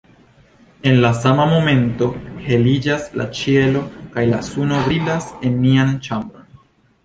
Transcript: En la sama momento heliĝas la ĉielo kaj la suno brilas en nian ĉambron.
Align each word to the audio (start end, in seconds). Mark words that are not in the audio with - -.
En 0.91 0.95
la 1.03 1.11
sama 1.17 1.45
momento 1.51 2.07
heliĝas 2.47 3.05
la 3.21 3.29
ĉielo 3.41 3.85
kaj 4.17 4.27
la 4.33 4.43
suno 4.51 4.83
brilas 4.89 5.33
en 5.49 5.63
nian 5.67 5.97
ĉambron. 6.09 6.53